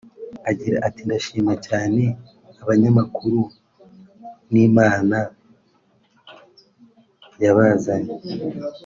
Agira 0.49 0.77
ati 0.87 1.01
“Ndashima 1.07 1.53
cyane 1.67 2.01
aba 2.11 2.65
banyamakuru 2.67 3.39
n’Imana 4.51 5.17
yabazanye 7.43 8.15